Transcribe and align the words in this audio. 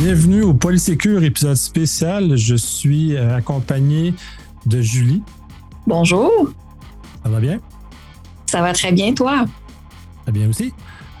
Bienvenue 0.00 0.42
au 0.42 0.54
Polysécure 0.54 1.22
épisode 1.24 1.56
spécial. 1.56 2.36
Je 2.36 2.54
suis 2.54 3.16
euh, 3.16 3.36
accompagné 3.36 4.14
de 4.66 4.80
Julie. 4.80 5.22
Bonjour. 5.86 6.30
Ça 7.22 7.28
va 7.28 7.40
bien? 7.40 7.60
Ça 8.46 8.62
va 8.62 8.72
très 8.72 8.92
bien, 8.92 9.12
toi? 9.12 9.44
Très 10.22 10.32
bien 10.32 10.48
aussi. 10.48 10.72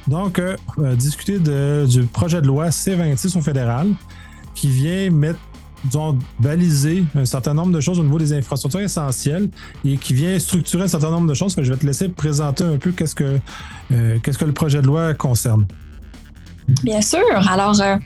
Donc, 0.08 0.38
euh, 0.38 0.56
on 0.78 0.82
va 0.82 0.94
discuter 0.96 1.38
de- 1.38 1.84
du 1.86 2.04
projet 2.04 2.40
de 2.40 2.46
loi 2.46 2.68
C26 2.70 3.36
au 3.36 3.42
fédéral 3.42 3.88
qui 4.54 4.68
vient 4.68 5.10
mettre, 5.10 5.38
disons, 5.84 6.18
baliser 6.38 7.04
un 7.14 7.26
certain 7.26 7.52
nombre 7.54 7.72
de 7.72 7.80
choses 7.80 8.00
au 8.00 8.02
niveau 8.04 8.18
des 8.18 8.32
infrastructures 8.32 8.80
essentielles 8.80 9.50
et 9.84 9.98
qui 9.98 10.14
vient 10.14 10.38
structurer 10.38 10.84
un 10.84 10.88
certain 10.88 11.10
nombre 11.10 11.28
de 11.28 11.34
choses. 11.34 11.54
Je 11.60 11.70
vais 11.70 11.78
te 11.78 11.86
laisser 11.86 12.08
présenter 12.08 12.64
un 12.64 12.78
peu 12.78 12.92
qu'est-ce 12.92 13.14
que, 13.14 13.38
euh, 13.92 14.18
qu'est-ce 14.22 14.38
que 14.38 14.46
le 14.46 14.52
projet 14.54 14.80
de 14.80 14.86
loi 14.86 15.12
concerne. 15.12 15.66
Bien 16.82 17.02
sûr. 17.02 17.20
Alors, 17.50 17.80
euh, 17.80 17.96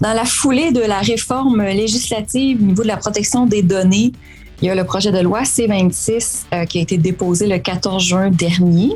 dans 0.00 0.12
la 0.12 0.24
foulée 0.24 0.72
de 0.72 0.80
la 0.80 1.00
réforme 1.00 1.62
législative 1.62 2.60
au 2.60 2.66
niveau 2.66 2.82
de 2.82 2.88
la 2.88 2.96
protection 2.96 3.46
des 3.46 3.62
données, 3.62 4.12
il 4.60 4.66
y 4.66 4.70
a 4.70 4.74
le 4.74 4.84
projet 4.84 5.12
de 5.12 5.18
loi 5.18 5.42
C26 5.42 6.46
euh, 6.52 6.64
qui 6.64 6.78
a 6.78 6.82
été 6.82 6.98
déposé 6.98 7.46
le 7.46 7.58
14 7.58 8.02
juin 8.02 8.30
dernier, 8.30 8.94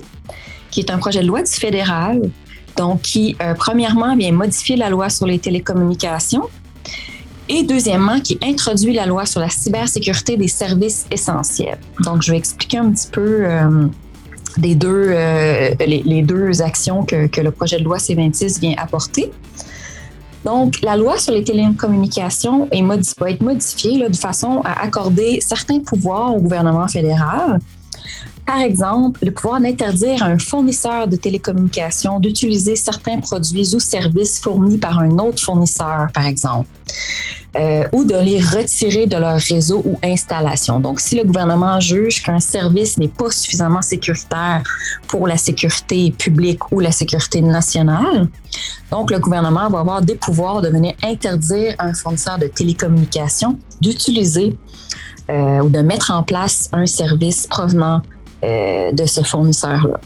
qui 0.70 0.80
est 0.80 0.90
un 0.90 0.98
projet 0.98 1.20
de 1.20 1.26
loi 1.26 1.42
du 1.42 1.52
fédéral, 1.52 2.30
donc 2.76 3.02
qui, 3.02 3.36
euh, 3.40 3.54
premièrement, 3.54 4.16
vient 4.16 4.32
modifier 4.32 4.76
la 4.76 4.90
loi 4.90 5.08
sur 5.08 5.26
les 5.26 5.38
télécommunications 5.38 6.48
et 7.48 7.62
deuxièmement, 7.64 8.20
qui 8.20 8.38
introduit 8.42 8.94
la 8.94 9.06
loi 9.06 9.26
sur 9.26 9.40
la 9.40 9.50
cybersécurité 9.50 10.36
des 10.36 10.48
services 10.48 11.06
essentiels. 11.10 11.78
Donc, 12.00 12.22
je 12.22 12.30
vais 12.30 12.38
expliquer 12.38 12.78
un 12.78 12.90
petit 12.90 13.08
peu 13.10 13.46
des 14.58 14.74
deux, 14.74 15.06
euh, 15.10 15.70
les, 15.86 16.22
deux 16.22 16.62
actions 16.62 17.04
que, 17.04 17.26
que 17.26 17.40
le 17.40 17.50
projet 17.50 17.78
de 17.78 17.84
loi 17.84 17.98
C26 17.98 18.60
vient 18.60 18.74
apporter. 18.76 19.30
Donc, 20.44 20.80
la 20.82 20.96
loi 20.96 21.18
sur 21.18 21.32
les 21.32 21.44
télécommunications 21.44 22.68
est 22.72 22.82
modi- 22.82 23.14
va 23.18 23.30
être 23.30 23.42
modifiée 23.42 23.98
là, 23.98 24.08
de 24.08 24.16
façon 24.16 24.60
à 24.64 24.82
accorder 24.82 25.38
certains 25.40 25.80
pouvoirs 25.80 26.34
au 26.34 26.40
gouvernement 26.40 26.88
fédéral. 26.88 27.60
Par 28.46 28.58
exemple, 28.58 29.24
le 29.24 29.30
pouvoir 29.30 29.60
d'interdire 29.60 30.22
à 30.22 30.26
un 30.26 30.38
fournisseur 30.38 31.06
de 31.06 31.16
télécommunications 31.16 32.18
d'utiliser 32.18 32.74
certains 32.74 33.20
produits 33.20 33.74
ou 33.74 33.80
services 33.80 34.40
fournis 34.40 34.78
par 34.78 34.98
un 34.98 35.18
autre 35.18 35.40
fournisseur, 35.40 36.08
par 36.12 36.26
exemple, 36.26 36.68
euh, 37.56 37.84
ou 37.92 38.04
de 38.04 38.16
les 38.16 38.40
retirer 38.40 39.06
de 39.06 39.16
leur 39.16 39.38
réseau 39.38 39.82
ou 39.84 39.96
installation. 40.02 40.80
Donc, 40.80 40.98
si 40.98 41.16
le 41.16 41.24
gouvernement 41.24 41.78
juge 41.78 42.22
qu'un 42.22 42.40
service 42.40 42.98
n'est 42.98 43.08
pas 43.08 43.30
suffisamment 43.30 43.82
sécuritaire 43.82 44.62
pour 45.06 45.28
la 45.28 45.36
sécurité 45.36 46.10
publique 46.10 46.72
ou 46.72 46.80
la 46.80 46.90
sécurité 46.90 47.42
nationale, 47.42 48.28
donc 48.90 49.12
le 49.12 49.20
gouvernement 49.20 49.70
va 49.70 49.80
avoir 49.80 50.02
des 50.02 50.16
pouvoirs 50.16 50.62
de 50.62 50.68
venir 50.68 50.94
interdire 51.04 51.76
à 51.78 51.86
un 51.86 51.94
fournisseur 51.94 52.38
de 52.38 52.48
télécommunications 52.48 53.56
d'utiliser 53.80 54.56
euh, 55.30 55.60
ou 55.60 55.68
de 55.68 55.78
mettre 55.80 56.10
en 56.10 56.24
place 56.24 56.68
un 56.72 56.86
service 56.86 57.46
provenant 57.46 58.02
de 58.42 59.06
ce 59.06 59.22
fournisseur-là. 59.22 60.00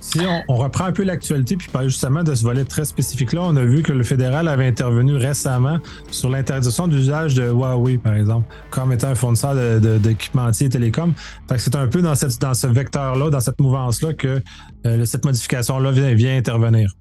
Si 0.00 0.18
on, 0.20 0.42
on 0.48 0.56
reprend 0.56 0.86
un 0.86 0.92
peu 0.92 1.04
l'actualité 1.04 1.56
puis 1.56 1.68
parler 1.68 1.88
justement 1.88 2.24
de 2.24 2.34
ce 2.34 2.42
volet 2.42 2.64
très 2.64 2.84
spécifique-là, 2.84 3.40
on 3.44 3.56
a 3.56 3.64
vu 3.64 3.82
que 3.82 3.92
le 3.92 4.02
fédéral 4.02 4.48
avait 4.48 4.66
intervenu 4.66 5.16
récemment 5.16 5.78
sur 6.10 6.28
l'interdiction 6.28 6.88
d'usage 6.88 7.34
de 7.34 7.48
Huawei, 7.48 7.98
par 7.98 8.14
exemple, 8.14 8.52
comme 8.70 8.92
étant 8.92 9.08
un 9.08 9.14
fournisseur 9.14 9.54
d'équipementiers 10.00 10.68
télécom. 10.68 11.14
C'est 11.56 11.76
un 11.76 11.86
peu 11.86 12.02
dans, 12.02 12.16
cette, 12.16 12.40
dans 12.40 12.52
ce 12.52 12.66
vecteur-là, 12.66 13.30
dans 13.30 13.40
cette 13.40 13.60
mouvance-là, 13.60 14.12
que 14.12 14.42
euh, 14.86 15.04
cette 15.04 15.24
modification-là 15.24 15.92
vient, 15.92 16.14
vient 16.14 16.36
intervenir. 16.36 16.92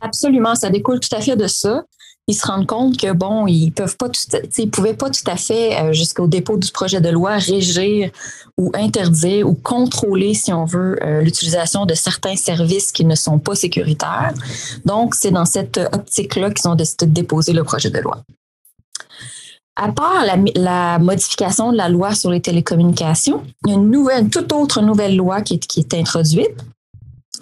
Absolument, 0.00 0.54
ça 0.54 0.70
découle 0.70 0.98
tout 0.98 1.14
à 1.14 1.20
fait 1.20 1.36
de 1.36 1.46
ça. 1.46 1.82
Ils 2.30 2.34
se 2.34 2.46
rendent 2.46 2.68
compte 2.68 2.96
que 2.96 3.10
bon, 3.10 3.48
ils 3.48 3.72
peuvent 3.72 3.96
pas 3.96 4.06
ils 4.56 4.70
pouvaient 4.70 4.94
pas 4.94 5.10
tout 5.10 5.26
à 5.26 5.34
fait 5.34 5.76
euh, 5.76 5.92
jusqu'au 5.92 6.28
dépôt 6.28 6.56
du 6.58 6.70
projet 6.70 7.00
de 7.00 7.08
loi 7.08 7.38
régir 7.38 8.12
ou 8.56 8.70
interdire 8.72 9.48
ou 9.48 9.54
contrôler, 9.54 10.32
si 10.34 10.52
on 10.52 10.64
veut, 10.64 10.96
euh, 11.02 11.22
l'utilisation 11.22 11.86
de 11.86 11.94
certains 11.94 12.36
services 12.36 12.92
qui 12.92 13.04
ne 13.04 13.16
sont 13.16 13.40
pas 13.40 13.56
sécuritaires. 13.56 14.32
Donc, 14.84 15.16
c'est 15.16 15.32
dans 15.32 15.44
cette 15.44 15.80
optique-là 15.92 16.52
qu'ils 16.52 16.68
ont 16.68 16.76
décidé 16.76 17.06
de 17.06 17.10
déposer 17.10 17.52
le 17.52 17.64
projet 17.64 17.90
de 17.90 17.98
loi. 17.98 18.22
À 19.74 19.90
part 19.90 20.24
la, 20.54 20.98
modification 21.00 21.72
de 21.72 21.76
la 21.76 21.88
loi 21.88 22.14
sur 22.14 22.30
les 22.30 22.40
télécommunications, 22.40 23.42
il 23.66 23.72
y 23.72 23.74
a 23.74 23.76
une 23.76 23.90
nouvelle, 23.90 24.28
toute 24.28 24.52
autre 24.52 24.82
nouvelle 24.82 25.16
loi 25.16 25.40
qui 25.40 25.54
est, 25.54 25.66
qui 25.66 25.80
est 25.80 25.94
introduite 25.94 26.54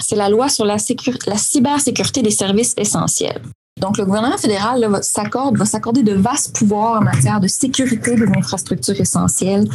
c'est 0.00 0.14
la 0.14 0.28
loi 0.28 0.48
sur 0.48 0.64
la, 0.64 0.78
sécur- 0.78 1.18
la 1.26 1.36
cybersécurité 1.36 2.22
des 2.22 2.30
services 2.30 2.72
essentiels. 2.76 3.42
Donc, 3.80 3.98
le 3.98 4.04
gouvernement 4.04 4.38
fédéral 4.38 4.84
va 4.88 5.02
s'accorde- 5.02 5.56
va 5.56 5.64
s'accorder 5.64 6.02
de 6.02 6.14
vastes 6.14 6.56
pouvoirs 6.56 7.00
en 7.00 7.04
matière 7.04 7.40
de 7.40 7.48
sécurité 7.48 8.14
des 8.16 8.28
infrastructures 8.36 9.00
essentielles. 9.00 9.68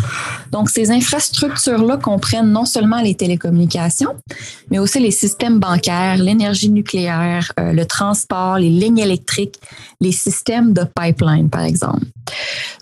Donc, 0.51 0.69
ces 0.69 0.91
infrastructures-là 0.91 1.97
comprennent 1.97 2.51
non 2.51 2.65
seulement 2.65 3.01
les 3.01 3.15
télécommunications, 3.15 4.15
mais 4.71 4.79
aussi 4.79 4.99
les 4.99 5.11
systèmes 5.11 5.59
bancaires, 5.59 6.17
l'énergie 6.17 6.69
nucléaire, 6.69 7.51
euh, 7.59 7.71
le 7.73 7.85
transport, 7.85 8.57
les 8.57 8.69
lignes 8.69 8.99
électriques, 8.99 9.59
les 10.01 10.11
systèmes 10.11 10.73
de 10.73 10.83
pipeline, 10.83 11.49
par 11.49 11.61
exemple. 11.61 12.05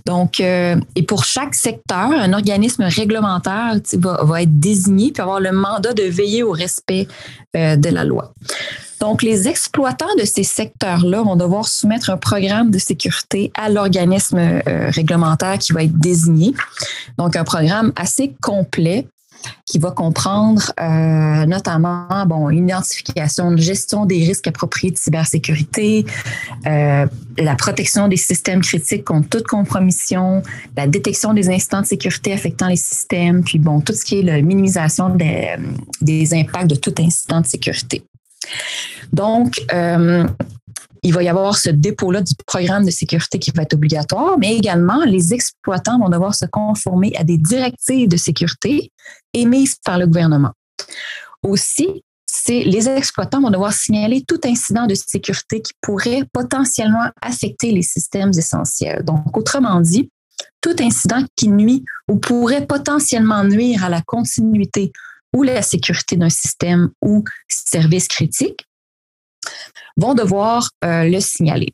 Donc, 0.06 0.40
euh, 0.40 0.76
et 0.96 1.04
pour 1.04 1.24
chaque 1.24 1.56
secteur, 1.56 2.12
un 2.12 2.34
organisme 2.34 2.84
réglementaire 2.84 3.76
va 3.94 4.42
être 4.42 4.60
désigné 4.60 5.12
puis 5.12 5.22
avoir 5.22 5.40
le 5.40 5.52
mandat 5.52 5.94
de 5.94 6.04
veiller 6.04 6.44
au 6.44 6.52
respect 6.52 7.08
euh, 7.56 7.76
de 7.76 7.90
la 7.90 8.04
loi. 8.04 8.34
Donc, 9.02 9.24
les 9.24 9.48
exploitants 9.48 10.14
de 10.20 10.26
ces 10.26 10.44
secteurs-là 10.44 11.24
vont 11.24 11.36
devoir 11.36 11.68
soumettre 11.68 12.12
un 12.12 12.18
programme 12.18 12.70
de 12.70 12.78
sécurité 12.78 13.52
à 13.56 13.68
l'organisme 13.68 14.38
euh, 14.38 14.92
réglementaire 14.92 15.58
qui 15.58 15.74
va 15.74 15.84
être 15.84 15.98
désigné. 15.98 16.54
Donc, 17.18 17.36
un 17.36 17.44
programme 17.44 17.92
assez 17.96 18.32
complet 18.42 19.08
qui 19.66 19.80
va 19.80 19.90
comprendre 19.90 20.72
euh, 20.80 21.48
notamment 21.48 22.06
bon, 22.28 22.52
une 22.52 22.68
identification, 22.68 23.58
gestion 23.58 24.06
des 24.06 24.24
risques 24.24 24.46
appropriés 24.46 24.92
de 24.92 25.00
cybersécurité, 25.00 26.06
euh, 26.68 27.08
la 27.40 27.56
protection 27.56 28.08
des 28.08 28.18
systèmes 28.18 28.62
critiques 28.62 29.06
contre 29.06 29.30
toute 29.30 29.48
compromission, 29.48 30.44
la 30.78 30.86
détection 30.86 31.34
des 31.34 31.50
instants 31.50 31.82
de 31.82 31.88
sécurité 31.88 32.34
affectant 32.34 32.68
les 32.68 32.76
systèmes, 32.76 33.44
puis 33.44 33.58
bon, 33.58 33.82
tout 33.82 33.94
ce 33.94 34.06
qui 34.06 34.20
est 34.20 34.24
la 34.24 34.40
minimisation 34.44 35.10
des, 35.10 35.56
des 36.02 36.36
impacts 36.36 36.70
de 36.70 36.76
tout 36.76 36.94
incident 37.00 37.42
de 37.42 37.48
sécurité. 37.48 38.04
Donc, 39.12 39.62
euh, 39.74 40.26
il 41.04 41.14
va 41.14 41.24
y 41.24 41.30
avoir 41.30 41.58
ce 41.58 41.70
dépôt-là 41.70 42.22
du 42.22 42.34
programme 42.46 42.86
de 42.86 42.92
sécurité 42.92 43.40
qui 43.40 43.52
va 43.52 43.64
être 43.64 43.74
obligatoire, 43.74 44.38
mais 44.38 44.56
également 44.56 45.04
les 45.04 45.34
exploitants 45.34 46.00
vont 46.00 46.10
devoir 46.10 46.36
se 46.36 46.46
conformer 46.46 47.14
à 47.18 47.24
des 47.24 47.38
directives 47.38 48.08
de 48.08 48.18
sécurité 48.18 48.92
émises 49.34 49.78
par 49.84 49.98
le 49.98 50.06
gouvernement. 50.06 50.52
Aussi, 51.44 52.04
les 52.48 52.88
exploitants 52.88 53.42
vont 53.42 53.50
devoir 53.50 53.74
signaler 53.74 54.24
tout 54.28 54.40
incident 54.46 54.86
de 54.86 54.96
sécurité 54.96 55.62
qui 55.62 55.74
pourrait 55.82 56.24
potentiellement 56.34 57.10
affecter 57.22 57.72
les 57.72 57.82
systèmes 57.82 58.32
essentiels. 58.38 59.04
Donc, 59.04 59.36
autrement 59.36 59.80
dit, 59.82 60.10
tout 60.62 60.76
incident 60.80 61.24
qui 61.36 61.48
nuit 61.50 61.84
ou 62.08 62.18
pourrait 62.18 62.66
potentiellement 62.66 63.44
nuire 63.44 63.84
à 63.84 63.90
la 63.90 64.02
continuité 64.02 64.92
ou 65.34 65.44
la 65.44 65.62
sécurité 65.62 66.16
d'un 66.18 66.30
système 66.30 66.90
ou 67.02 67.24
service 67.48 68.08
critique 68.08 68.66
vont 69.98 70.14
devoir 70.14 70.70
euh, 70.84 71.04
le 71.04 71.20
signaler. 71.20 71.74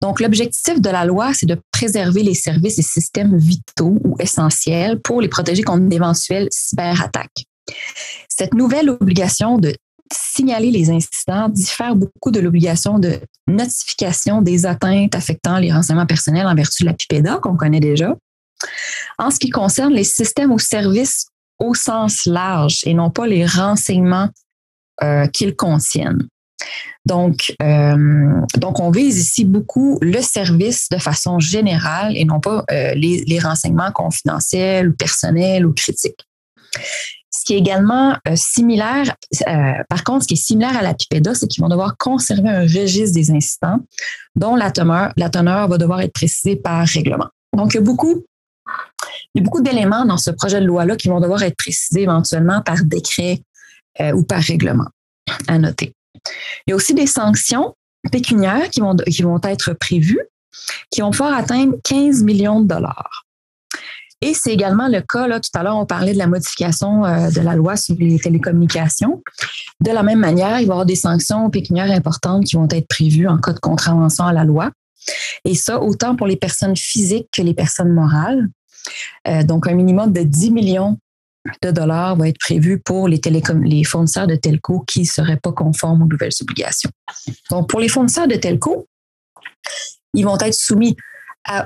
Donc, 0.00 0.20
l'objectif 0.20 0.80
de 0.80 0.90
la 0.90 1.04
loi, 1.04 1.32
c'est 1.32 1.46
de 1.46 1.58
préserver 1.72 2.22
les 2.22 2.34
services 2.34 2.78
et 2.78 2.82
systèmes 2.82 3.36
vitaux 3.38 3.98
ou 4.04 4.16
essentiels 4.18 5.00
pour 5.00 5.20
les 5.20 5.28
protéger 5.28 5.62
contre 5.62 5.88
d'éventuelles 5.88 6.48
cyberattaques. 6.50 7.46
Cette 8.28 8.52
nouvelle 8.52 8.90
obligation 8.90 9.56
de 9.56 9.74
signaler 10.12 10.70
les 10.70 10.90
incidents 10.90 11.48
diffère 11.48 11.96
beaucoup 11.96 12.30
de 12.30 12.40
l'obligation 12.40 12.98
de 12.98 13.18
notification 13.46 14.42
des 14.42 14.66
atteintes 14.66 15.14
affectant 15.14 15.58
les 15.58 15.72
renseignements 15.72 16.06
personnels 16.06 16.46
en 16.46 16.54
vertu 16.54 16.82
de 16.82 16.88
la 16.88 16.94
PIPEDA 16.94 17.38
qu'on 17.42 17.56
connaît 17.56 17.80
déjà. 17.80 18.14
En 19.18 19.30
ce 19.30 19.38
qui 19.38 19.50
concerne 19.50 19.92
les 19.92 20.04
systèmes 20.04 20.52
ou 20.52 20.58
services 20.58 21.28
au 21.58 21.74
sens 21.74 22.26
large 22.26 22.80
et 22.84 22.94
non 22.94 23.10
pas 23.10 23.26
les 23.26 23.46
renseignements 23.46 24.28
euh, 25.02 25.26
qu'ils 25.26 25.56
contiennent. 25.56 26.28
Donc, 27.04 27.54
euh, 27.62 28.40
donc, 28.56 28.78
on 28.78 28.90
vise 28.90 29.18
ici 29.18 29.44
beaucoup 29.44 29.98
le 30.00 30.22
service 30.22 30.88
de 30.88 30.98
façon 30.98 31.40
générale 31.40 32.16
et 32.16 32.24
non 32.24 32.40
pas 32.40 32.64
euh, 32.70 32.94
les, 32.94 33.38
renseignements 33.40 33.90
confidentiels 33.90 34.90
ou 34.90 34.92
personnels 34.94 35.66
ou 35.66 35.74
critiques. 35.74 36.26
Ce 37.30 37.44
qui 37.44 37.54
est 37.54 37.58
également 37.58 38.16
similaire, 38.36 39.16
par 39.88 40.04
contre, 40.04 40.22
ce 40.22 40.28
qui 40.28 40.34
est 40.34 40.36
similaire 40.36 40.78
à 40.78 40.82
la 40.82 40.94
PIPEDA, 40.94 41.34
c'est 41.34 41.48
qu'ils 41.48 41.62
vont 41.62 41.68
devoir 41.68 41.96
conserver 41.98 42.48
un 42.48 42.62
registre 42.62 43.14
des 43.14 43.32
incidents 43.32 43.80
dont 44.36 44.54
la 44.54 44.70
teneur, 44.70 45.12
la 45.16 45.28
teneur 45.28 45.68
va 45.68 45.76
devoir 45.76 46.00
être 46.00 46.12
précisée 46.12 46.56
par 46.56 46.86
règlement. 46.86 47.28
Donc, 47.54 47.74
il 47.74 47.78
y 47.78 47.78
a 47.78 47.82
beaucoup, 47.82 48.24
il 49.34 49.40
y 49.40 49.40
a 49.40 49.44
beaucoup 49.44 49.62
d'éléments 49.62 50.04
dans 50.04 50.16
ce 50.16 50.30
projet 50.30 50.60
de 50.60 50.66
loi-là 50.66 50.96
qui 50.96 51.08
vont 51.08 51.20
devoir 51.20 51.42
être 51.42 51.56
précisés 51.56 52.02
éventuellement 52.02 52.62
par 52.62 52.84
décret 52.84 53.40
euh, 54.00 54.12
ou 54.12 54.24
par 54.24 54.40
règlement 54.40 54.88
à 55.48 55.58
noter. 55.58 55.94
Il 56.66 56.70
y 56.70 56.72
a 56.72 56.76
aussi 56.76 56.94
des 56.94 57.06
sanctions 57.06 57.74
pécuniaires 58.12 58.70
qui 58.70 58.80
vont, 58.80 58.94
qui 58.96 59.22
vont 59.22 59.40
être 59.42 59.72
prévues, 59.72 60.20
qui 60.90 61.00
vont 61.00 61.10
pouvoir 61.10 61.34
atteindre 61.34 61.74
15 61.84 62.22
millions 62.22 62.60
de 62.60 62.68
dollars. 62.68 63.24
Et 64.20 64.32
c'est 64.32 64.52
également 64.52 64.88
le 64.88 65.02
cas, 65.02 65.26
là, 65.26 65.38
tout 65.38 65.50
à 65.54 65.62
l'heure, 65.62 65.76
on 65.76 65.84
parlait 65.84 66.14
de 66.14 66.18
la 66.18 66.26
modification 66.26 67.04
euh, 67.04 67.30
de 67.30 67.40
la 67.40 67.54
loi 67.54 67.76
sur 67.76 67.94
les 67.98 68.18
télécommunications. 68.18 69.22
De 69.80 69.90
la 69.90 70.02
même 70.02 70.20
manière, 70.20 70.60
il 70.60 70.66
va 70.66 70.72
y 70.72 70.76
avoir 70.76 70.86
des 70.86 70.96
sanctions 70.96 71.50
pécuniaires 71.50 71.90
importantes 71.90 72.44
qui 72.44 72.56
vont 72.56 72.68
être 72.70 72.88
prévues 72.88 73.28
en 73.28 73.38
cas 73.38 73.52
de 73.52 73.58
contravention 73.58 74.24
à 74.24 74.32
la 74.32 74.44
loi. 74.44 74.70
Et 75.44 75.54
ça, 75.54 75.82
autant 75.82 76.16
pour 76.16 76.26
les 76.26 76.36
personnes 76.36 76.76
physiques 76.76 77.28
que 77.32 77.42
les 77.42 77.52
personnes 77.52 77.92
morales. 77.92 78.48
Euh, 79.28 79.42
donc, 79.42 79.66
un 79.66 79.74
minimum 79.74 80.12
de 80.12 80.22
10 80.22 80.50
millions 80.50 80.98
de 81.62 81.70
dollars 81.70 82.16
va 82.16 82.28
être 82.28 82.38
prévu 82.38 82.80
pour 82.80 83.06
les, 83.06 83.20
les 83.62 83.84
fournisseurs 83.84 84.26
de 84.26 84.36
telco 84.36 84.82
qui 84.86 85.00
ne 85.00 85.06
seraient 85.06 85.36
pas 85.36 85.52
conformes 85.52 86.02
aux 86.02 86.06
nouvelles 86.06 86.32
obligations. 86.40 86.90
Donc, 87.50 87.68
pour 87.68 87.80
les 87.80 87.88
fournisseurs 87.88 88.28
de 88.28 88.36
telco, 88.36 88.86
ils 90.14 90.24
vont 90.24 90.38
être 90.38 90.54
soumis 90.54 90.96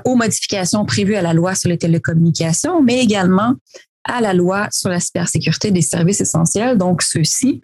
aux 0.03 0.15
modifications 0.15 0.85
prévues 0.85 1.15
à 1.15 1.21
la 1.21 1.33
loi 1.33 1.55
sur 1.55 1.69
les 1.69 1.77
télécommunications, 1.77 2.81
mais 2.81 2.99
également 2.99 3.55
à 4.03 4.21
la 4.21 4.33
loi 4.33 4.67
sur 4.71 4.89
la 4.89 4.99
cybersécurité 4.99 5.71
des 5.71 5.81
services 5.81 6.21
essentiels. 6.21 6.77
Donc, 6.77 7.01
ceux-ci 7.01 7.61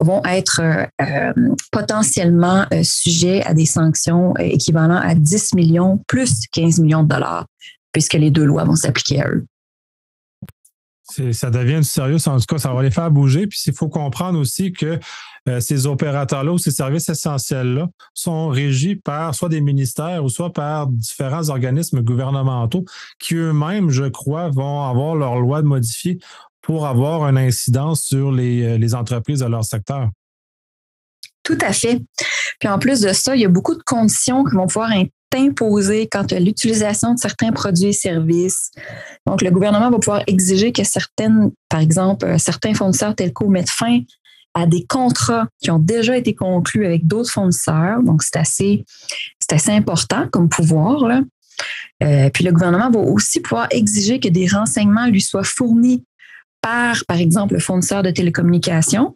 vont 0.00 0.22
être 0.24 0.60
euh, 1.02 1.32
potentiellement 1.70 2.64
euh, 2.72 2.82
sujets 2.82 3.42
à 3.44 3.52
des 3.52 3.66
sanctions 3.66 4.34
équivalentes 4.38 5.02
à 5.04 5.14
10 5.14 5.54
millions 5.54 6.02
plus 6.06 6.46
15 6.52 6.80
millions 6.80 7.02
de 7.02 7.08
dollars, 7.08 7.46
puisque 7.92 8.14
les 8.14 8.30
deux 8.30 8.44
lois 8.44 8.64
vont 8.64 8.76
s'appliquer 8.76 9.22
à 9.22 9.28
eux 9.28 9.46
ça 11.32 11.50
devient 11.50 11.76
du 11.76 11.84
sérieux. 11.84 12.16
En 12.26 12.38
tout 12.38 12.46
cas, 12.46 12.58
ça 12.58 12.72
va 12.72 12.82
les 12.82 12.90
faire 12.90 13.10
bouger. 13.10 13.46
Puis 13.46 13.60
il 13.66 13.74
faut 13.74 13.88
comprendre 13.88 14.38
aussi 14.38 14.72
que 14.72 14.98
euh, 15.48 15.60
ces 15.60 15.86
opérateurs-là 15.86 16.52
ou 16.52 16.58
ces 16.58 16.70
services 16.70 17.08
essentiels-là 17.08 17.88
sont 18.14 18.48
régis 18.48 18.96
par 19.02 19.34
soit 19.34 19.48
des 19.48 19.60
ministères 19.60 20.24
ou 20.24 20.28
soit 20.28 20.52
par 20.52 20.86
différents 20.86 21.48
organismes 21.48 22.02
gouvernementaux 22.02 22.84
qui 23.18 23.34
eux-mêmes, 23.34 23.90
je 23.90 24.04
crois, 24.04 24.50
vont 24.50 24.82
avoir 24.82 25.14
leur 25.14 25.40
loi 25.40 25.62
modifiée 25.62 26.18
pour 26.62 26.86
avoir 26.86 27.26
une 27.28 27.38
incidence 27.38 28.02
sur 28.02 28.32
les, 28.32 28.62
euh, 28.62 28.78
les 28.78 28.94
entreprises 28.94 29.40
de 29.40 29.46
leur 29.46 29.64
secteur. 29.64 30.10
Tout 31.42 31.58
à 31.62 31.72
fait. 31.72 32.02
Puis 32.58 32.68
en 32.68 32.78
plus 32.78 33.00
de 33.00 33.12
ça, 33.12 33.34
il 33.34 33.42
y 33.42 33.46
a 33.46 33.48
beaucoup 33.48 33.74
de 33.74 33.82
conditions 33.82 34.44
qui 34.44 34.54
vont 34.54 34.66
pouvoir 34.66 34.90
imposer 35.34 36.08
quant 36.08 36.24
à 36.30 36.38
l'utilisation 36.38 37.14
de 37.14 37.18
certains 37.18 37.52
produits 37.52 37.88
et 37.88 37.92
services. 37.92 38.70
Donc, 39.26 39.42
le 39.42 39.50
gouvernement 39.50 39.90
va 39.90 39.98
pouvoir 39.98 40.22
exiger 40.26 40.72
que 40.72 40.84
certaines, 40.84 41.50
par 41.68 41.80
exemple, 41.80 42.26
euh, 42.26 42.38
certains 42.38 42.74
fournisseurs 42.74 43.14
telco 43.14 43.48
mettent 43.48 43.70
fin 43.70 44.00
à 44.54 44.66
des 44.66 44.84
contrats 44.84 45.46
qui 45.60 45.70
ont 45.70 45.78
déjà 45.78 46.16
été 46.16 46.34
conclus 46.34 46.84
avec 46.84 47.06
d'autres 47.06 47.30
fournisseurs. 47.30 48.02
Donc, 48.02 48.22
c'est 48.22 48.36
assez, 48.36 48.84
c'est 49.38 49.54
assez 49.54 49.70
important 49.70 50.26
comme 50.30 50.48
pouvoir. 50.48 51.04
Euh, 52.02 52.30
puis 52.30 52.44
le 52.44 52.52
gouvernement 52.52 52.90
va 52.90 53.00
aussi 53.00 53.40
pouvoir 53.40 53.68
exiger 53.70 54.18
que 54.18 54.28
des 54.28 54.46
renseignements 54.46 55.06
lui 55.06 55.20
soient 55.20 55.44
fournis 55.44 56.04
par, 56.60 57.04
par 57.06 57.18
exemple, 57.18 57.54
le 57.54 57.60
fournisseur 57.60 58.02
de 58.02 58.10
télécommunications 58.10 59.14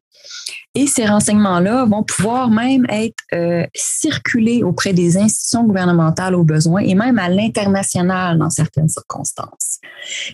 et 0.75 0.87
ces 0.87 1.07
renseignements-là 1.07 1.85
vont 1.85 2.03
pouvoir 2.03 2.51
même 2.51 2.85
être 2.89 3.23
euh, 3.33 3.65
circulés 3.75 4.63
auprès 4.63 4.93
des 4.93 5.17
institutions 5.17 5.65
gouvernementales 5.65 6.35
au 6.35 6.43
besoin 6.43 6.81
et 6.81 6.95
même 6.95 7.19
à 7.19 7.29
l'international 7.29 8.39
dans 8.39 8.51
certaines 8.51 8.89
circonstances. 8.89 9.79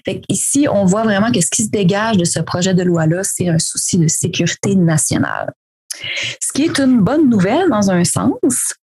Fait 0.05 0.23
ici, 0.29 0.67
on 0.71 0.87
voit 0.87 1.03
vraiment 1.03 1.31
que 1.31 1.41
ce 1.41 1.51
qui 1.51 1.65
se 1.65 1.71
dégage 1.71 2.17
de 2.17 2.25
ce 2.25 2.41
projet 2.41 2.73
de 2.73 2.83
loi-là, 2.83 3.23
c'est 3.23 3.49
un 3.49 3.59
souci 3.59 3.99
de 3.99 4.09
sécurité 4.09 4.75
nationale. 4.77 5.53
Ce 6.41 6.53
qui 6.53 6.63
est 6.63 6.79
une 6.79 7.01
bonne 7.01 7.29
nouvelle 7.29 7.69
dans 7.69 7.91
un 7.91 8.05
sens, 8.05 8.75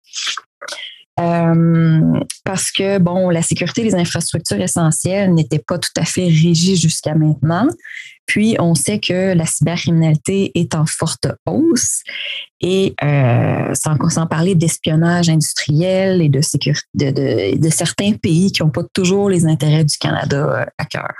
euh, 1.18 2.20
parce 2.44 2.70
que, 2.70 2.98
bon, 2.98 3.30
la 3.30 3.42
sécurité 3.42 3.82
des 3.82 3.94
infrastructures 3.94 4.60
essentielles 4.60 5.32
n'était 5.32 5.62
pas 5.66 5.78
tout 5.78 5.90
à 5.96 6.04
fait 6.04 6.24
régie 6.24 6.76
jusqu'à 6.76 7.14
maintenant. 7.14 7.68
Puis, 8.26 8.56
on 8.58 8.74
sait 8.74 8.98
que 8.98 9.34
la 9.34 9.46
cybercriminalité 9.46 10.50
est 10.54 10.74
en 10.74 10.84
forte 10.84 11.28
hausse 11.46 12.02
et 12.60 12.94
euh, 13.02 13.72
sans, 13.74 13.96
sans, 14.10 14.26
parler 14.26 14.54
d'espionnage 14.54 15.28
industriel 15.28 16.20
et 16.20 16.28
de, 16.28 16.40
sécurité, 16.40 16.86
de, 16.94 17.70
certains 17.70 18.12
pays 18.12 18.50
qui 18.52 18.62
n'ont 18.62 18.70
pas 18.70 18.82
toujours 18.92 19.30
les 19.30 19.46
intérêts 19.46 19.84
du 19.84 19.96
Canada 19.96 20.36
euh, 20.36 20.66
à 20.76 20.84
cœur. 20.84 21.14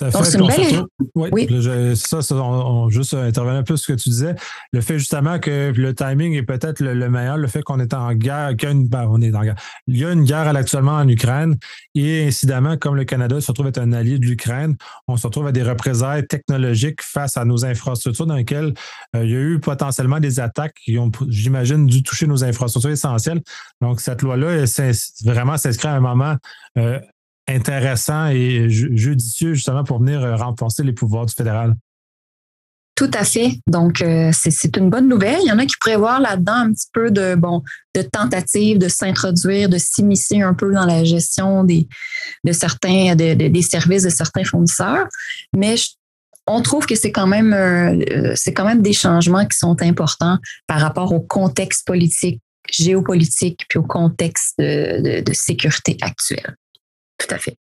Donc, 0.00 0.24
c'est 0.24 0.38
une 0.38 0.46
belle... 0.46 0.84
Oui, 1.14 1.96
ça, 1.96 2.22
ça 2.22 2.34
on, 2.36 2.88
juste 2.88 3.14
intervenir 3.14 3.58
un 3.58 3.62
peu 3.62 3.76
sur 3.76 3.86
ce 3.86 3.92
que 3.92 3.98
tu 3.98 4.08
disais. 4.10 4.34
Le 4.72 4.80
fait 4.80 4.98
justement 4.98 5.38
que 5.38 5.72
le 5.74 5.94
timing 5.94 6.34
est 6.34 6.42
peut-être 6.42 6.80
le, 6.80 7.10
meilleur, 7.10 7.36
le 7.36 7.48
fait 7.48 7.62
qu'on 7.62 7.80
est 7.80 7.92
en 7.94 8.12
guerre, 8.14 8.54
qu'il 8.56 8.88
ben, 8.88 9.06
on 9.10 9.20
est 9.20 9.34
en 9.34 9.42
guerre. 9.42 9.56
Il 9.86 9.96
y 9.96 10.04
a 10.04 10.12
une 10.12 10.24
guerre 10.24 10.48
actuellement 10.54 10.92
en 10.92 11.08
Ukraine 11.08 11.56
et 11.94 12.26
incidemment, 12.26 12.76
comme 12.76 12.94
le 12.94 13.04
Canada 13.04 13.40
se 13.40 13.48
retrouve 13.48 13.66
être 13.66 13.78
un 13.78 13.92
allié 13.92 14.18
de 14.18 14.26
l'Ukraine, 14.26 14.76
on 15.08 15.16
se 15.16 15.26
retrouve 15.26 15.46
à 15.48 15.52
des 15.52 15.62
représailles 15.62 16.26
technologiques 16.26 17.02
face 17.02 17.36
à 17.36 17.44
nos 17.44 17.64
infrastructures 17.64 18.26
dans 18.26 18.36
lesquelles 18.36 18.74
euh, 19.16 19.24
il 19.24 19.30
y 19.30 19.34
a 19.34 19.40
eu 19.40 19.58
potentiellement 19.58 20.20
des 20.20 20.38
attaques 20.40 20.76
qui 20.84 20.98
ont, 20.98 21.10
j'imagine, 21.28 21.86
dû 21.86 22.02
toucher 22.02 22.26
nos 22.26 22.44
infrastructures 22.44 22.92
essentielles. 22.92 23.42
Donc, 23.80 24.00
cette 24.00 24.22
loi-là, 24.22 24.64
vraiment 25.24 25.56
s'inscrit 25.56 25.88
à 25.88 25.94
un 25.94 26.00
moment 26.00 26.36
euh, 26.76 27.00
intéressant 27.48 28.28
et 28.28 28.68
judicieux 28.68 29.54
justement 29.54 29.84
pour 29.84 30.00
venir 30.00 30.22
euh, 30.22 30.36
renforcer 30.36 30.84
les 30.84 30.92
pouvoirs 30.92 31.26
du 31.26 31.34
fédéral. 31.34 31.74
Tout 32.94 33.10
à 33.14 33.24
fait. 33.24 33.52
Donc, 33.68 34.02
euh, 34.02 34.30
c'est 34.32 34.76
une 34.76 34.90
bonne 34.90 35.08
nouvelle. 35.08 35.38
Il 35.42 35.48
y 35.48 35.52
en 35.52 35.58
a 35.60 35.66
qui 35.66 35.76
pourraient 35.80 35.96
voir 35.96 36.20
là-dedans 36.20 36.54
un 36.54 36.72
petit 36.72 36.88
peu 36.92 37.12
de, 37.12 37.36
bon, 37.36 37.62
de 37.94 38.02
tentatives 38.02 38.78
de 38.78 38.88
s'introduire, 38.88 39.68
de 39.68 39.78
s'immiscer 39.78 40.42
un 40.42 40.52
peu 40.52 40.72
dans 40.72 40.84
la 40.84 41.04
gestion 41.04 41.62
des, 41.62 41.86
de 42.42 42.50
certains, 42.50 43.14
des 43.14 43.62
services 43.62 44.02
de 44.02 44.10
certains 44.10 44.42
fournisseurs. 44.42 45.06
Mais 45.56 45.76
on 46.48 46.60
trouve 46.60 46.86
que 46.86 46.96
c'est 46.96 47.12
quand 47.12 47.28
même, 47.28 47.52
euh, 47.52 48.32
c'est 48.34 48.52
quand 48.52 48.64
même 48.64 48.82
des 48.82 48.92
changements 48.92 49.46
qui 49.46 49.56
sont 49.56 49.80
importants 49.80 50.38
par 50.66 50.80
rapport 50.80 51.12
au 51.12 51.20
contexte 51.20 51.86
politique, 51.86 52.42
géopolitique, 52.68 53.64
puis 53.68 53.78
au 53.78 53.84
contexte 53.84 54.58
de 54.58 55.32
sécurité 55.34 55.96
actuel. 56.00 56.56
Tout 57.28 57.34
à 57.34 57.38
fait. 57.38 57.56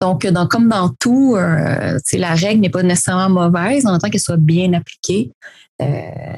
Donc, 0.00 0.26
comme 0.48 0.68
dans 0.68 0.88
tout, 0.98 1.36
euh, 1.36 1.98
la 2.14 2.34
règle 2.34 2.62
n'est 2.62 2.70
pas 2.70 2.82
nécessairement 2.82 3.28
mauvaise 3.28 3.84
en 3.86 3.98
tant 3.98 4.08
qu'elle 4.08 4.20
soit 4.20 4.38
bien 4.38 4.72
appliquée 4.72 5.32
euh, 5.82 5.84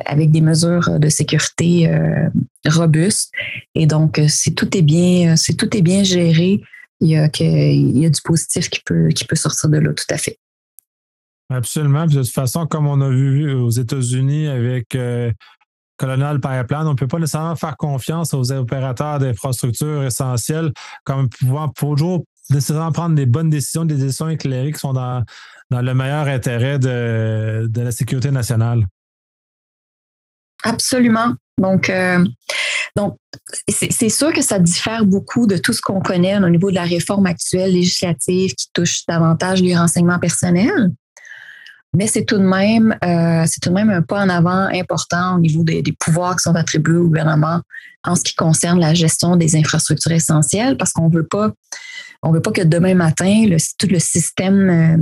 avec 0.05 0.33
des 0.33 0.41
mesures 0.41 0.99
de 0.99 1.09
sécurité 1.09 1.89
euh, 1.89 2.29
robustes. 2.67 3.31
Et 3.77 3.87
donc, 3.87 4.21
si 4.27 4.55
tout 4.55 4.77
est 4.77 4.83
bien, 4.83 5.37
si 5.37 5.57
tout 5.57 5.77
est 5.77 5.83
bien 5.83 6.03
géré, 6.03 6.61
il 7.01 7.09
y, 7.09 7.17
a 7.17 7.29
du 7.29 8.21
positif 8.25 8.69
qui 8.69 8.81
peut 8.81 9.37
sortir 9.37 9.71
de 9.71 9.79
là, 9.79 9.93
tout 9.93 10.05
à 10.11 10.19
fait. 10.19 10.39
Absolument. 11.51 12.07
de 12.07 12.23
toute 12.23 12.33
façon, 12.33 12.67
comme 12.67 12.87
on 12.87 13.01
a 13.01 13.11
vu 13.11 13.53
aux 13.53 13.71
États-Unis 13.71 14.47
avec 14.47 14.97
Colonial 16.03 16.41
Pipeline, 16.41 16.89
on 16.89 16.91
ne 16.91 16.97
peut 16.97 17.07
pas 17.07 17.21
nécessairement 17.21 17.55
faire 17.55 17.77
confiance 17.77 18.35
aux 18.35 18.51
opérateurs 18.51 19.21
d'infrastructures 19.21 20.03
essentielles 20.03 20.73
comme 21.05 21.29
pouvant 21.29 21.69
toujours 21.69 22.25
nécessairement 22.51 22.91
prendre 22.91 23.15
des 23.15 23.25
bonnes 23.25 23.51
décisions, 23.51 23.85
des 23.85 23.95
décisions 23.95 24.29
éclairées 24.29 24.73
qui 24.73 24.81
sont 24.81 24.95
dans, 24.95 25.23
dans 25.71 25.81
le 25.81 25.95
meilleur 25.95 26.27
intérêt 26.27 26.81
de, 26.81 27.71
la 27.73 27.93
sécurité 27.93 28.33
nationale. 28.33 28.85
Absolument. 30.65 31.35
Donc, 31.57 31.89
euh, 31.89 32.25
donc 32.97 33.17
c'est 33.69 34.09
sûr 34.09 34.33
que 34.33 34.43
ça 34.43 34.59
diffère 34.59 35.05
beaucoup 35.05 35.47
de 35.47 35.57
tout 35.57 35.73
ce 35.73 35.81
qu'on 35.81 36.01
connaît 36.01 36.37
au 36.37 36.49
niveau 36.49 36.71
de 36.71 36.75
la 36.75 36.83
réforme 36.83 37.27
actuelle 37.27 37.75
législative 37.75 38.55
qui 38.57 38.67
touche 38.73 39.07
davantage 39.07 39.63
les 39.63 39.77
renseignements 39.77 40.19
personnels 40.19 40.91
mais 41.95 42.07
c'est 42.07 42.25
tout 42.25 42.39
de 42.39 42.45
même 42.45 42.97
euh, 43.05 43.45
c'est 43.47 43.61
tout 43.61 43.69
de 43.69 43.75
même 43.75 43.91
un 43.91 44.03
pas 44.03 44.25
en 44.25 44.29
avant 44.29 44.69
important 44.73 45.37
au 45.37 45.41
niveau 45.41 45.63
des, 45.63 45.83
pouvoirs 45.99 46.37
qui 46.37 46.43
sont 46.43 46.55
attribués 46.55 46.97
au 46.97 47.07
gouvernement 47.07 47.61
en 48.05 48.15
ce 48.17 48.23
qui 48.23 48.35
concerne 48.35 48.81
la 48.81 48.95
gestion 48.95 49.37
des 49.37 49.57
infrastructures 49.57 50.13
essentielles 50.13 50.77
parce 50.77 50.93
qu'on 50.93 51.09
veut 51.09 51.27
pas 51.27 51.51
on 52.23 52.33
veut 52.33 52.41
pas 52.41 52.53
que 52.53 52.63
demain 52.63 52.95
matin 52.95 53.45
le, 53.47 53.57
tout 53.79 53.89
le 53.89 53.99
système 53.99 54.71
euh, 54.71 54.97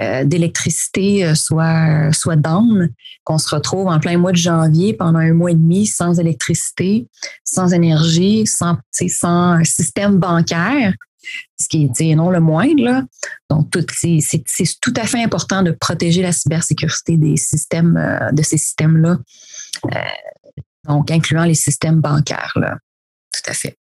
euh, 0.00 0.24
d'électricité 0.24 1.34
soit 1.34 2.10
soit 2.12 2.36
down, 2.36 2.88
qu'on 3.22 3.36
se 3.36 3.54
retrouve 3.54 3.86
en 3.86 4.00
plein 4.00 4.16
mois 4.16 4.32
de 4.32 4.36
janvier 4.36 4.94
pendant 4.94 5.18
un 5.18 5.34
mois 5.34 5.50
et 5.50 5.54
demi 5.54 5.86
sans 5.86 6.18
électricité, 6.18 7.06
sans 7.44 7.74
énergie, 7.74 8.46
sans 8.46 8.78
sans 8.90 9.62
système 9.64 10.16
bancaire 10.18 10.94
ce 11.58 11.68
qui 11.68 11.84
est 11.84 12.14
non 12.14 12.30
le 12.30 12.40
moindre. 12.40 12.82
Là. 12.82 13.04
Donc, 13.48 13.72
c'est 13.90 14.80
tout 14.80 14.94
à 14.96 15.06
fait 15.06 15.22
important 15.22 15.62
de 15.62 15.72
protéger 15.72 16.22
la 16.22 16.32
cybersécurité 16.32 17.16
des 17.16 17.36
systèmes, 17.36 17.96
euh, 17.96 18.32
de 18.32 18.42
ces 18.42 18.58
systèmes-là, 18.58 19.18
euh, 19.86 19.98
donc 20.88 21.10
incluant 21.10 21.44
les 21.44 21.54
systèmes 21.54 22.00
bancaires. 22.00 22.52
Là. 22.56 22.78
Tout 23.32 23.50
à 23.50 23.54
fait. 23.54 23.76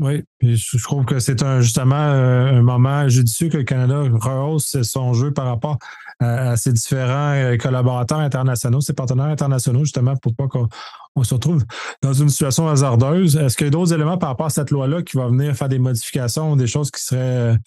Oui, 0.00 0.24
je 0.40 0.82
trouve 0.82 1.04
que 1.04 1.18
c'est 1.18 1.42
un, 1.42 1.60
justement 1.60 1.94
euh, 1.94 2.58
un 2.58 2.62
moment 2.62 3.06
judicieux 3.10 3.50
que 3.50 3.58
le 3.58 3.64
Canada 3.64 4.00
rehausse 4.10 4.80
son 4.80 5.12
jeu 5.12 5.30
par 5.30 5.44
rapport 5.44 5.78
à, 6.20 6.56
ses 6.56 6.72
différents 6.72 7.34
euh, 7.34 7.58
collaborateurs 7.58 8.20
internationaux, 8.20 8.80
ses 8.80 8.94
partenaires 8.94 9.26
internationaux, 9.26 9.80
justement, 9.80 10.16
pour 10.16 10.34
pas 10.34 10.48
qu'on 10.48 11.22
se 11.22 11.34
retrouve 11.34 11.64
dans 12.00 12.14
une 12.14 12.30
situation 12.30 12.66
hasardeuse. 12.66 13.36
Est-ce 13.36 13.58
qu'il 13.58 13.66
y 13.66 13.68
a 13.68 13.70
d'autres 13.70 13.92
éléments 13.92 14.16
par 14.16 14.30
rapport 14.30 14.46
à 14.46 14.50
cette 14.50 14.70
loi-là 14.70 15.02
qui 15.02 15.18
va 15.18 15.26
venir 15.26 15.54
faire 15.54 15.68
des 15.68 15.78
modifications 15.78 16.56
des 16.56 16.66
choses 16.66 16.90
qui 16.90 17.04
seraient 17.04 17.58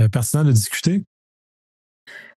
euh, 0.00 0.08
pertinentes 0.08 0.46
de 0.46 0.52
discuter? 0.52 1.04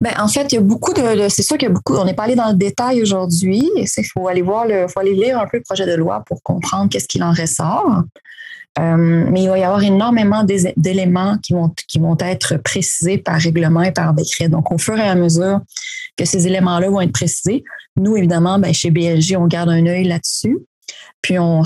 Ben, 0.01 0.15
en 0.19 0.29
fait, 0.29 0.51
il 0.53 0.55
y 0.55 0.59
a 0.59 0.63
beaucoup 0.63 0.95
de. 0.95 1.29
c'est 1.29 1.43
sûr 1.43 1.59
qu'il 1.59 1.69
y 1.69 1.71
a 1.71 1.75
beaucoup. 1.75 1.97
On 1.97 2.05
n'est 2.07 2.15
pas 2.15 2.23
allé 2.23 2.35
dans 2.35 2.49
le 2.49 2.57
détail 2.57 3.03
aujourd'hui. 3.03 3.69
Il 3.77 4.05
faut 4.07 4.27
aller 4.27 4.43
voir 4.43 4.67
le, 4.67 4.89
faut 4.89 5.01
aller 5.01 5.13
lire 5.13 5.39
un 5.39 5.47
peu 5.47 5.59
le 5.59 5.65
projet 5.65 5.85
de 5.85 5.95
loi 5.95 6.23
pour 6.25 6.43
comprendre 6.43 6.89
qu'est-ce 6.89 7.09
qu'il 7.09 7.23
en 7.23 7.33
ressort. 7.33 8.05
Euh, 8.79 9.27
mais 9.31 9.43
il 9.43 9.49
va 9.49 9.59
y 9.59 9.65
avoir 9.65 9.83
énormément 9.83 10.45
d'éléments 10.77 11.39
qui 11.39 11.53
vont, 11.53 11.73
qui 11.89 11.99
vont 11.99 12.17
être 12.21 12.57
précisés 12.59 13.19
par 13.19 13.41
règlement 13.41 13.83
et 13.83 13.93
par 13.93 14.15
décret. 14.15 14.49
Donc, 14.49 14.71
au 14.71 14.79
fur 14.79 14.99
et 14.99 15.09
à 15.09 15.15
mesure 15.15 15.61
que 16.17 16.25
ces 16.25 16.47
éléments-là 16.47 16.89
vont 16.89 17.01
être 17.01 17.13
précisés, 17.13 17.65
nous, 17.97 18.17
évidemment, 18.17 18.59
ben, 18.59 18.73
chez 18.73 18.91
BLG, 18.91 19.37
on 19.37 19.47
garde 19.47 19.71
un 19.71 19.87
œil 19.87 20.05
là-dessus. 20.05 20.59
Puis 21.21 21.37
on, 21.39 21.65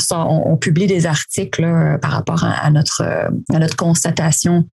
publie 0.58 0.86
des 0.86 1.04
articles 1.04 1.62
par 2.00 2.12
rapport 2.12 2.42
à, 2.42 2.70
notre, 2.70 3.02
à 3.02 3.58
notre 3.58 3.76
constatation 3.76 4.66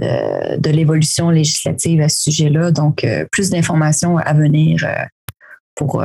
euh, 0.00 0.56
de 0.58 0.70
l'évolution 0.70 1.28
législative 1.30 2.00
à 2.00 2.08
ce 2.08 2.30
sujet-là. 2.30 2.70
Donc, 2.70 3.02
euh, 3.02 3.26
plus 3.32 3.50
d'informations 3.50 4.18
à 4.18 4.32
venir 4.32 4.86
pour, 5.74 6.04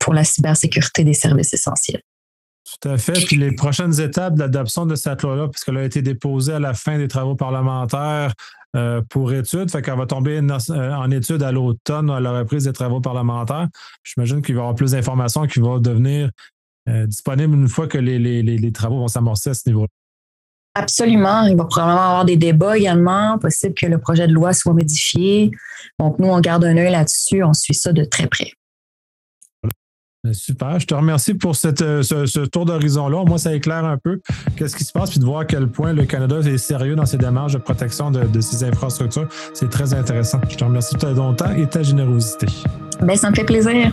pour 0.00 0.14
la 0.14 0.24
cybersécurité 0.24 1.04
des 1.04 1.12
services 1.12 1.52
essentiels. 1.52 2.00
Tout 2.70 2.88
à 2.88 2.98
fait. 2.98 3.24
Puis 3.26 3.36
les 3.36 3.52
prochaines 3.52 4.00
étapes 4.00 4.34
d'adoption 4.34 4.86
de 4.86 4.94
cette 4.94 5.22
loi-là, 5.22 5.48
puisqu'elle 5.48 5.78
a 5.78 5.84
été 5.84 6.02
déposée 6.02 6.52
à 6.52 6.58
la 6.58 6.74
fin 6.74 6.98
des 6.98 7.08
travaux 7.08 7.34
parlementaires 7.34 8.32
pour 9.08 9.32
étude, 9.32 9.70
fait 9.70 9.80
qu'elle 9.80 9.96
va 9.96 10.06
tomber 10.06 10.40
en 10.40 11.10
étude 11.10 11.42
à 11.42 11.50
l'automne 11.50 12.10
à 12.10 12.20
la 12.20 12.40
reprise 12.40 12.64
des 12.64 12.72
travaux 12.72 13.00
parlementaires. 13.00 13.66
J'imagine 14.04 14.42
qu'il 14.42 14.54
va 14.54 14.60
y 14.60 14.62
avoir 14.62 14.74
plus 14.74 14.92
d'informations 14.92 15.46
qui 15.46 15.60
vont 15.60 15.78
devenir 15.78 16.30
euh, 16.88 17.06
disponible 17.06 17.54
une 17.54 17.68
fois 17.68 17.86
que 17.86 17.98
les, 17.98 18.72
travaux 18.72 18.98
vont 18.98 19.08
s'amorcer 19.08 19.50
à 19.50 19.54
ce 19.54 19.68
niveau-là. 19.68 19.88
Absolument. 20.74 21.42
Il 21.42 21.56
va 21.56 21.64
probablement 21.64 22.00
avoir 22.00 22.24
des 22.24 22.36
débats 22.36 22.78
également. 22.78 23.38
Possible 23.38 23.74
que 23.74 23.86
le 23.86 23.98
projet 23.98 24.26
de 24.26 24.32
loi 24.32 24.52
soit 24.52 24.72
modifié. 24.72 25.50
Donc, 25.98 26.18
nous, 26.18 26.28
on 26.28 26.40
garde 26.40 26.64
un 26.64 26.76
œil 26.76 26.92
là-dessus. 26.92 27.42
On 27.42 27.52
suit 27.52 27.74
ça 27.74 27.92
de 27.92 28.04
très 28.04 28.26
près. 28.26 28.52
Ben, 30.24 30.34
super. 30.34 30.80
Je 30.80 30.86
te 30.86 30.94
remercie 30.94 31.34
pour 31.34 31.52
euh, 31.52 32.02
ce, 32.02 32.46
tour 32.46 32.64
d'horizon-là. 32.64 33.24
Moi, 33.24 33.38
ça 33.38 33.54
éclaire 33.54 33.84
un 33.84 33.98
peu 33.98 34.20
qu'est-ce 34.56 34.74
qui 34.74 34.84
se 34.84 34.92
passe, 34.92 35.10
puis 35.10 35.20
de 35.20 35.24
voir 35.24 35.40
à 35.40 35.44
quel 35.44 35.68
point 35.68 35.92
le 35.92 36.04
Canada 36.06 36.40
est 36.40 36.58
sérieux 36.58 36.96
dans 36.96 37.06
ses 37.06 37.18
démarches 37.18 37.52
de 37.52 37.58
protection 37.58 38.10
de, 38.10 38.24
de 38.24 38.40
ses 38.40 38.64
infrastructures. 38.64 39.28
C'est 39.54 39.70
très 39.70 39.94
intéressant. 39.94 40.40
Je 40.48 40.56
te 40.56 40.64
remercie 40.64 40.96
de 40.96 41.00
ton 41.00 41.34
temps 41.34 41.54
et 41.54 41.66
ta 41.68 41.82
générosité. 41.82 42.46
Bien, 43.02 43.14
ça 43.14 43.30
me 43.30 43.36
fait 43.36 43.44
plaisir. 43.44 43.92